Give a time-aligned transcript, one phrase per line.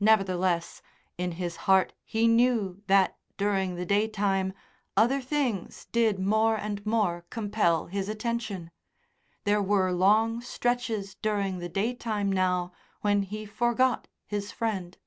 [0.00, 0.82] Nevertheless,
[1.16, 4.52] in his heart he knew that, during the day time,
[4.98, 8.70] other things did more and more compel his attention.
[9.44, 14.98] There were long stretches during the day time now when he forgot his friend.